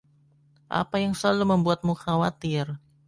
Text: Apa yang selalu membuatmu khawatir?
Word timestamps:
Apa 0.81 0.95
yang 1.05 1.13
selalu 1.19 1.45
membuatmu 1.53 1.93
khawatir? 2.03 2.65